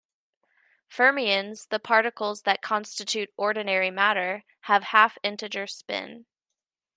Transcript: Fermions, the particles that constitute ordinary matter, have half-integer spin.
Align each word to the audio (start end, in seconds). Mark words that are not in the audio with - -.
Fermions, 0.89 1.67
the 1.69 1.77
particles 1.79 2.41
that 2.41 2.63
constitute 2.63 3.29
ordinary 3.37 3.91
matter, 3.91 4.43
have 4.61 4.81
half-integer 4.85 5.67
spin. 5.67 6.25